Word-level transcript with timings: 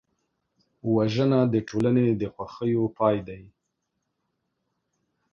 وژنه 0.93 1.39
د 1.53 1.55
ټولنې 1.69 2.07
د 2.21 2.23
خوښیو 2.33 2.83
پای 2.97 3.17
دی 3.27 3.43